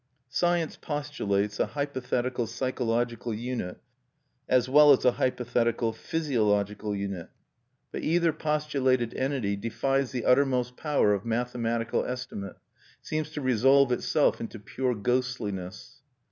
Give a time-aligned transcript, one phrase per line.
[0.29, 3.79] Science postulates a hypothetical psychological unit
[4.49, 7.29] as well as a hypothetical physiological unit;
[7.91, 12.55] but either postulated entity defies the uttermost power of mathematical estimate,
[13.03, 16.01] seems to resolve itself into pure ghostliness.